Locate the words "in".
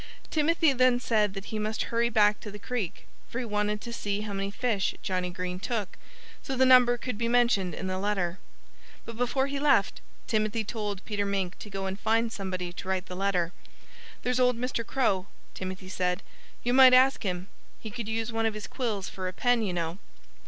7.75-7.85